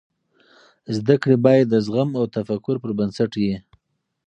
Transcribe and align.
زده 0.97 1.15
کړې 1.21 1.35
باید 1.45 1.65
د 1.69 1.75
زغم 1.85 2.09
او 2.19 2.25
تفکر 2.35 2.75
پر 2.83 2.91
بنسټ 2.99 3.31
وي. 3.41 3.55